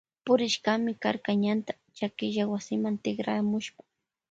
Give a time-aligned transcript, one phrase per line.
[0.25, 3.83] Purishkami karka ñanta chakilla wasima tikramushpa.